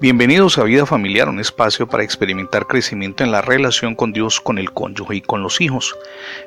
Bienvenidos 0.00 0.56
a 0.56 0.64
Vida 0.64 0.86
Familiar, 0.86 1.28
un 1.28 1.40
espacio 1.40 1.86
para 1.86 2.02
experimentar 2.02 2.66
crecimiento 2.66 3.22
en 3.22 3.30
la 3.30 3.42
relación 3.42 3.94
con 3.94 4.14
Dios, 4.14 4.40
con 4.40 4.56
el 4.56 4.72
cónyuge 4.72 5.16
y 5.16 5.20
con 5.20 5.42
los 5.42 5.60
hijos. 5.60 5.94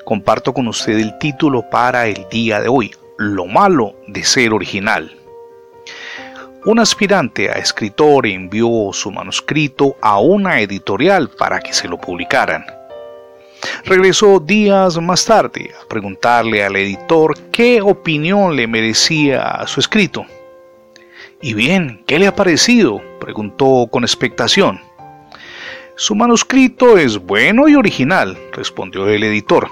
Comparto 0.05 0.53
con 0.53 0.67
usted 0.67 0.97
el 0.97 1.15
título 1.19 1.69
para 1.69 2.07
el 2.07 2.25
día 2.31 2.59
de 2.59 2.67
hoy, 2.67 2.95
Lo 3.17 3.45
malo 3.45 3.95
de 4.07 4.23
ser 4.23 4.53
original. 4.53 5.15
Un 6.65 6.79
aspirante 6.79 7.49
a 7.51 7.53
escritor 7.53 8.25
envió 8.25 8.89
su 8.91 9.11
manuscrito 9.11 9.97
a 10.01 10.17
una 10.17 10.61
editorial 10.61 11.29
para 11.29 11.59
que 11.59 11.73
se 11.73 11.87
lo 11.87 12.01
publicaran. 12.01 12.65
Regresó 13.85 14.39
días 14.39 14.97
más 14.99 15.25
tarde 15.25 15.71
a 15.79 15.87
preguntarle 15.87 16.63
al 16.63 16.75
editor 16.75 17.37
qué 17.51 17.81
opinión 17.81 18.55
le 18.55 18.65
merecía 18.65 19.61
su 19.67 19.79
escrito. 19.79 20.25
¿Y 21.41 21.53
bien, 21.53 22.01
qué 22.07 22.17
le 22.17 22.27
ha 22.27 22.35
parecido? 22.35 23.01
Preguntó 23.23 23.87
con 23.89 24.03
expectación. 24.03 24.81
Su 25.95 26.13
manuscrito 26.13 26.97
es 26.97 27.17
bueno 27.17 27.69
y 27.69 27.75
original, 27.75 28.37
respondió 28.51 29.07
el 29.07 29.23
editor. 29.23 29.69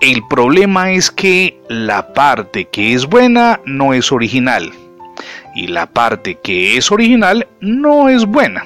El 0.00 0.22
problema 0.28 0.92
es 0.92 1.10
que 1.10 1.60
la 1.68 2.12
parte 2.12 2.66
que 2.66 2.94
es 2.94 3.06
buena 3.06 3.60
no 3.64 3.94
es 3.94 4.12
original 4.12 4.72
y 5.56 5.66
la 5.66 5.86
parte 5.86 6.36
que 6.36 6.76
es 6.76 6.92
original 6.92 7.48
no 7.60 8.08
es 8.08 8.24
buena. 8.24 8.64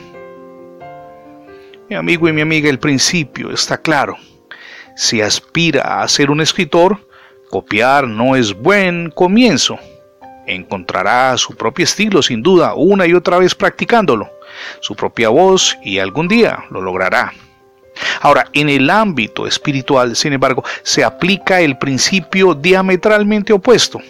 Mi 1.89 1.97
amigo 1.97 2.29
y 2.29 2.35
mi 2.35 2.43
amiga, 2.43 2.69
el 2.69 2.79
principio 2.79 3.51
está 3.51 3.79
claro. 3.79 4.19
Si 4.95 5.23
aspira 5.23 6.03
a 6.03 6.09
ser 6.09 6.31
un 6.31 6.43
escritor, 6.43 6.99
copiar 7.49 8.07
no 8.07 8.37
es 8.37 8.53
buen 8.53 9.11
comienzo 9.11 9.79
encontrará 10.55 11.37
su 11.37 11.55
propio 11.57 11.85
estilo 11.85 12.23
sin 12.23 12.43
duda 12.43 12.75
una 12.75 13.07
y 13.07 13.15
otra 13.15 13.39
vez 13.39 13.55
practicándolo, 13.55 14.31
su 14.81 14.95
propia 14.95 15.29
voz 15.29 15.77
y 15.83 15.99
algún 15.99 16.29
día 16.29 16.65
lo 16.71 16.81
logrará. 16.81 17.33
Ahora, 18.21 18.49
en 18.53 18.69
el 18.69 18.91
ámbito 18.91 19.47
espiritual, 19.47 20.15
sin 20.17 20.33
embargo, 20.33 20.65
se 20.83 21.05
aplica 21.05 21.61
el 21.61 21.79
principio 21.79 22.55
diametralmente 22.55 23.53
opuesto. 23.53 24.01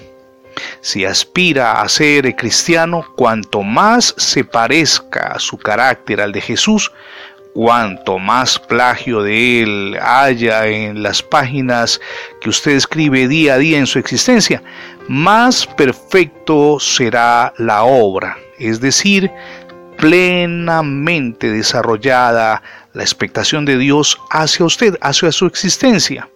Si 0.80 1.04
aspira 1.04 1.80
a 1.80 1.88
ser 1.88 2.34
cristiano, 2.34 3.04
cuanto 3.16 3.62
más 3.62 4.14
se 4.16 4.44
parezca 4.44 5.38
su 5.38 5.56
carácter 5.56 6.20
al 6.20 6.32
de 6.32 6.40
Jesús, 6.40 6.90
cuanto 7.54 8.18
más 8.18 8.58
plagio 8.58 9.22
de 9.22 9.62
él 9.62 9.98
haya 10.00 10.66
en 10.66 11.02
las 11.02 11.22
páginas 11.22 12.00
que 12.40 12.50
usted 12.50 12.72
escribe 12.72 13.28
día 13.28 13.54
a 13.54 13.58
día 13.58 13.78
en 13.78 13.86
su 13.86 13.98
existencia, 13.98 14.62
más 15.08 15.66
perfecto 15.66 16.78
será 16.78 17.52
la 17.58 17.84
obra, 17.84 18.36
es 18.58 18.80
decir, 18.80 19.30
plenamente 19.96 21.50
desarrollada 21.50 22.62
la 22.92 23.02
expectación 23.02 23.64
de 23.64 23.78
Dios 23.78 24.18
hacia 24.30 24.66
usted, 24.66 24.96
hacia 25.00 25.32
su 25.32 25.46
existencia. 25.46 26.28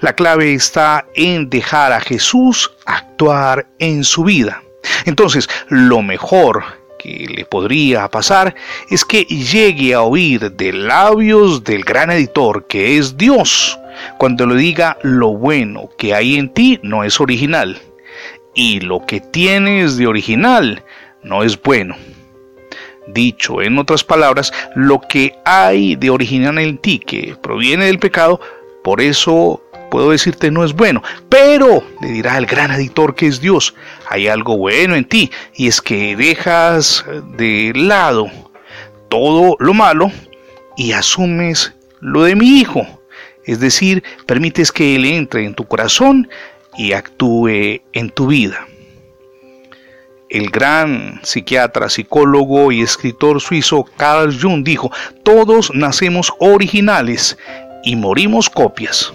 La 0.00 0.14
clave 0.14 0.54
está 0.54 1.06
en 1.14 1.50
dejar 1.50 1.92
a 1.92 2.00
Jesús 2.00 2.70
actuar 2.86 3.66
en 3.78 4.04
su 4.04 4.24
vida. 4.24 4.62
Entonces, 5.04 5.48
lo 5.68 6.02
mejor 6.02 6.64
le 7.06 7.44
podría 7.44 8.08
pasar 8.08 8.54
es 8.90 9.04
que 9.04 9.24
llegue 9.24 9.94
a 9.94 10.02
oír 10.02 10.52
de 10.52 10.72
labios 10.72 11.62
del 11.64 11.84
gran 11.84 12.10
editor, 12.10 12.66
que 12.66 12.98
es 12.98 13.16
Dios, 13.16 13.78
cuando 14.18 14.46
le 14.46 14.56
diga 14.56 14.98
lo 15.02 15.28
bueno 15.36 15.88
que 15.98 16.14
hay 16.14 16.36
en 16.36 16.52
ti 16.52 16.80
no 16.82 17.04
es 17.04 17.20
original 17.20 17.78
y 18.54 18.80
lo 18.80 19.04
que 19.06 19.20
tienes 19.20 19.96
de 19.96 20.08
original 20.08 20.82
no 21.22 21.44
es 21.44 21.60
bueno. 21.60 21.94
Dicho 23.06 23.62
en 23.62 23.78
otras 23.78 24.02
palabras, 24.02 24.52
lo 24.74 25.00
que 25.00 25.38
hay 25.44 25.94
de 25.94 26.10
original 26.10 26.58
en 26.58 26.78
ti 26.78 26.98
que 26.98 27.36
proviene 27.40 27.84
del 27.84 28.00
pecado, 28.00 28.40
por 28.82 29.00
eso 29.00 29.62
puedo 29.96 30.10
decirte 30.10 30.50
no 30.50 30.62
es 30.62 30.74
bueno. 30.74 31.02
Pero, 31.30 31.82
le 32.02 32.08
dirá 32.08 32.36
el 32.36 32.44
gran 32.44 32.70
editor 32.70 33.14
que 33.14 33.28
es 33.28 33.40
Dios, 33.40 33.74
hay 34.10 34.28
algo 34.28 34.58
bueno 34.58 34.94
en 34.94 35.06
ti 35.06 35.30
y 35.54 35.68
es 35.68 35.80
que 35.80 36.14
dejas 36.14 37.02
de 37.38 37.72
lado 37.74 38.30
todo 39.08 39.56
lo 39.58 39.72
malo 39.72 40.12
y 40.76 40.92
asumes 40.92 41.72
lo 42.00 42.24
de 42.24 42.36
mi 42.36 42.60
hijo. 42.60 42.86
Es 43.46 43.58
decir, 43.58 44.04
permites 44.26 44.70
que 44.70 44.96
Él 44.96 45.06
entre 45.06 45.46
en 45.46 45.54
tu 45.54 45.64
corazón 45.66 46.28
y 46.76 46.92
actúe 46.92 47.80
en 47.94 48.10
tu 48.10 48.26
vida. 48.26 48.66
El 50.28 50.50
gran 50.50 51.20
psiquiatra, 51.22 51.88
psicólogo 51.88 52.70
y 52.70 52.82
escritor 52.82 53.40
suizo 53.40 53.86
Carl 53.96 54.38
Jung 54.38 54.62
dijo, 54.62 54.92
todos 55.22 55.72
nacemos 55.72 56.34
originales 56.38 57.38
y 57.82 57.96
morimos 57.96 58.50
copias. 58.50 59.14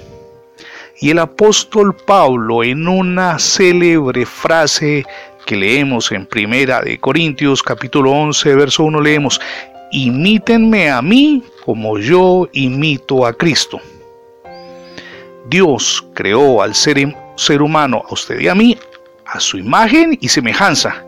Y 1.01 1.09
el 1.09 1.17
apóstol 1.17 1.95
Pablo 1.95 2.63
en 2.63 2.87
una 2.87 3.39
célebre 3.39 4.23
frase 4.23 5.03
que 5.47 5.55
leemos 5.55 6.11
en 6.11 6.27
Primera 6.27 6.79
de 6.79 6.99
Corintios 6.99 7.63
capítulo 7.63 8.11
11 8.11 8.53
verso 8.53 8.83
1 8.83 9.01
leemos, 9.01 9.41
imítenme 9.91 10.91
a 10.91 11.01
mí 11.01 11.43
como 11.65 11.97
yo 11.97 12.47
imito 12.53 13.25
a 13.25 13.33
Cristo. 13.33 13.81
Dios 15.49 16.05
creó 16.13 16.61
al 16.61 16.75
ser 16.75 17.15
ser 17.35 17.63
humano, 17.63 18.03
a 18.07 18.13
usted 18.13 18.39
y 18.39 18.47
a 18.47 18.53
mí, 18.53 18.77
a 19.25 19.39
su 19.39 19.57
imagen 19.57 20.19
y 20.21 20.29
semejanza. 20.29 21.03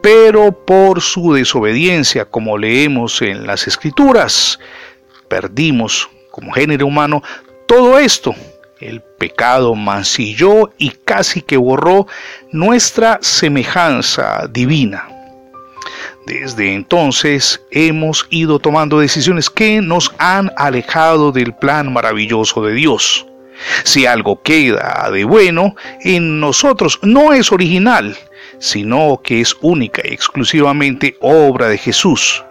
Pero 0.00 0.52
por 0.52 1.02
su 1.02 1.34
desobediencia, 1.34 2.24
como 2.24 2.56
leemos 2.56 3.20
en 3.20 3.46
las 3.46 3.66
escrituras, 3.66 4.58
perdimos 5.28 6.08
como 6.30 6.50
género 6.50 6.86
humano 6.86 7.22
todo 7.66 7.98
esto. 7.98 8.34
El 8.80 9.00
pecado 9.00 9.74
mancilló 9.74 10.72
y 10.78 10.90
casi 10.90 11.42
que 11.42 11.56
borró 11.56 12.06
nuestra 12.52 13.18
semejanza 13.22 14.46
divina. 14.48 15.08
Desde 16.26 16.74
entonces 16.74 17.60
hemos 17.70 18.26
ido 18.30 18.58
tomando 18.58 19.00
decisiones 19.00 19.50
que 19.50 19.80
nos 19.80 20.14
han 20.18 20.52
alejado 20.56 21.32
del 21.32 21.54
plan 21.54 21.92
maravilloso 21.92 22.62
de 22.62 22.74
Dios. 22.74 23.26
Si 23.82 24.06
algo 24.06 24.42
queda 24.42 25.10
de 25.10 25.24
bueno 25.24 25.74
en 26.02 26.38
nosotros, 26.38 27.00
no 27.02 27.32
es 27.32 27.50
original, 27.50 28.16
sino 28.60 29.20
que 29.24 29.40
es 29.40 29.56
única 29.60 30.02
y 30.04 30.12
exclusivamente 30.12 31.16
obra 31.20 31.68
de 31.68 31.78
Jesús. 31.78 32.44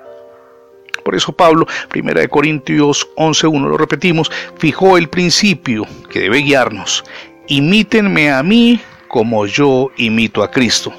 Por 1.07 1.15
eso 1.15 1.31
Pablo, 1.31 1.65
1 1.95 2.27
Corintios 2.29 3.07
11.1, 3.15 3.69
lo 3.69 3.77
repetimos, 3.77 4.29
fijó 4.57 4.97
el 4.97 5.07
principio 5.07 5.87
que 6.09 6.19
debe 6.19 6.39
guiarnos. 6.39 7.05
Imítenme 7.47 8.29
a 8.29 8.43
mí 8.43 8.81
como 9.07 9.45
yo 9.45 9.89
imito 9.95 10.43
a 10.43 10.51
Cristo. 10.51 10.91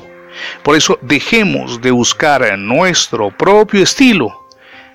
Por 0.62 0.76
eso 0.76 0.98
dejemos 1.02 1.82
de 1.82 1.90
buscar 1.90 2.58
nuestro 2.58 3.30
propio 3.36 3.82
estilo. 3.82 4.48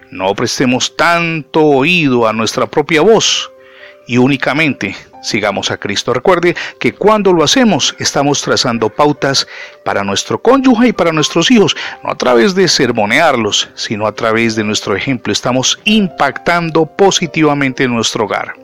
No 0.09 0.33
prestemos 0.33 0.97
tanto 0.97 1.63
oído 1.63 2.27
a 2.27 2.33
nuestra 2.33 2.65
propia 2.65 3.01
voz 3.01 3.51
y 4.07 4.17
únicamente 4.17 4.95
sigamos 5.23 5.71
a 5.71 5.77
Cristo. 5.77 6.13
Recuerde 6.13 6.55
que 6.79 6.93
cuando 6.93 7.33
lo 7.33 7.43
hacemos 7.43 7.95
estamos 7.97 8.41
trazando 8.41 8.89
pautas 8.89 9.47
para 9.83 10.03
nuestro 10.03 10.41
cónyuge 10.41 10.89
y 10.89 10.93
para 10.93 11.11
nuestros 11.11 11.49
hijos, 11.49 11.75
no 12.03 12.11
a 12.11 12.15
través 12.15 12.53
de 12.53 12.67
sermonearlos, 12.67 13.69
sino 13.73 14.05
a 14.05 14.11
través 14.13 14.55
de 14.55 14.63
nuestro 14.63 14.95
ejemplo. 14.95 15.33
Estamos 15.33 15.79
impactando 15.85 16.85
positivamente 16.85 17.83
en 17.83 17.93
nuestro 17.95 18.25
hogar. 18.25 18.62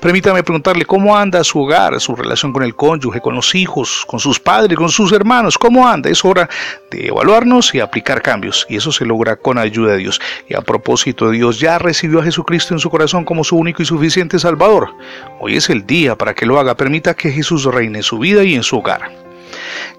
Permítame 0.00 0.42
preguntarle 0.42 0.84
cómo 0.84 1.16
anda 1.16 1.42
su 1.44 1.60
hogar, 1.60 2.00
su 2.00 2.14
relación 2.14 2.52
con 2.52 2.62
el 2.62 2.74
cónyuge, 2.74 3.20
con 3.20 3.34
los 3.34 3.54
hijos, 3.54 4.04
con 4.06 4.20
sus 4.20 4.38
padres, 4.38 4.76
con 4.76 4.88
sus 4.88 5.12
hermanos. 5.12 5.58
¿Cómo 5.58 5.86
anda? 5.86 6.10
Es 6.10 6.24
hora 6.24 6.48
de 6.90 7.08
evaluarnos 7.08 7.74
y 7.74 7.80
aplicar 7.80 8.22
cambios. 8.22 8.66
Y 8.68 8.76
eso 8.76 8.92
se 8.92 9.04
logra 9.04 9.36
con 9.36 9.58
ayuda 9.58 9.92
de 9.92 9.98
Dios. 9.98 10.20
Y 10.48 10.54
a 10.54 10.60
propósito, 10.60 11.30
Dios 11.30 11.60
ya 11.60 11.78
recibió 11.78 12.20
a 12.20 12.24
Jesucristo 12.24 12.74
en 12.74 12.80
su 12.80 12.90
corazón 12.90 13.24
como 13.24 13.44
su 13.44 13.56
único 13.56 13.82
y 13.82 13.86
suficiente 13.86 14.38
Salvador. 14.38 14.94
Hoy 15.40 15.56
es 15.56 15.70
el 15.70 15.86
día 15.86 16.16
para 16.16 16.34
que 16.34 16.46
lo 16.46 16.58
haga. 16.58 16.76
Permita 16.76 17.14
que 17.14 17.30
Jesús 17.30 17.64
reine 17.64 17.98
en 17.98 18.04
su 18.04 18.18
vida 18.18 18.44
y 18.44 18.54
en 18.54 18.62
su 18.62 18.78
hogar. 18.78 19.25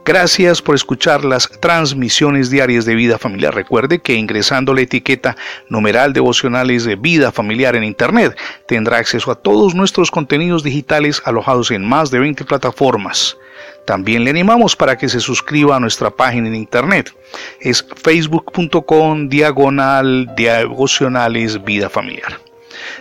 Gracias 0.06 0.62
por 0.62 0.76
escuchar 0.76 1.26
las 1.26 1.50
transmisiones 1.60 2.50
diarias 2.50 2.86
de 2.86 2.96
Vida 2.96 3.18
Familiar. 3.18 3.54
Recuerde 3.54 4.00
que 4.00 4.14
ingresando 4.14 4.74
la 4.74 4.82
etiqueta 4.82 5.36
numeral 5.70 6.14
devocionales 6.14 6.86
de 6.86 6.96
Vida 6.96 7.32
Familiar 7.32 7.76
en 7.76 7.84
Internet 7.84 8.38
tendrá 8.68 8.98
acceso 8.98 9.32
a 9.32 9.36
todos 9.36 9.76
nuestros 9.76 10.12
contenidos 10.12 10.64
digitales 10.64 11.22
alojados 11.26 11.72
en 11.72 11.86
más 11.86 12.12
de 12.12 12.20
20 12.20 12.46
plataformas. 12.46 13.38
También 13.86 14.24
le 14.26 14.32
animamos 14.32 14.76
para 14.76 14.98
que 14.98 15.08
se 15.08 15.20
suscriba 15.20 15.78
a 15.78 15.80
nuestra 15.80 16.10
página 16.10 16.50
en 16.50 16.56
internet. 16.56 17.14
Es 17.62 17.86
facebook.com 17.96 19.30
diagonal 19.30 20.30
devocionales 20.36 21.64
vida 21.64 21.90
familiar. 21.90 22.40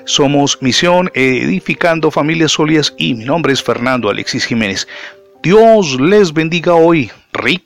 Somos 0.04 0.62
Misión 0.62 1.10
Edificando 1.14 2.10
Familias 2.10 2.52
Sólidas 2.52 2.94
y 2.96 3.14
mi 3.14 3.24
nombre 3.24 3.52
es 3.52 3.62
Fernando 3.62 4.08
Alexis 4.08 4.44
Jiménez. 4.44 4.86
Dios 5.42 6.00
les 6.00 6.32
bendiga 6.32 6.74
hoy, 6.74 7.10
rico 7.32 7.65